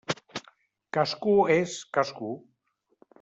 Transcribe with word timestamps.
Cascú 0.97 1.35
és 1.59 1.75
cascú. 1.99 2.31